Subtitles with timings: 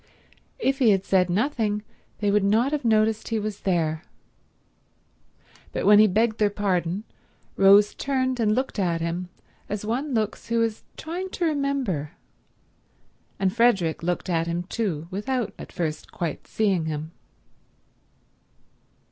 [0.57, 1.83] If he had said nothing
[2.21, 4.01] they would not have noticed he was there,
[5.73, 7.03] but when he begged their pardon
[7.55, 9.29] Rose turned and looked at him
[9.69, 12.13] as one looks who is trying to remember,
[13.37, 17.11] and Frederick looked at him too without at first quite seeing him.